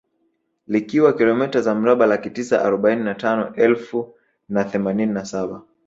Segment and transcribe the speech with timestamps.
[0.67, 4.15] Likiwa kilomita za mraba Laki tisa arobaini na tano elfu
[4.49, 5.61] na themanini na saba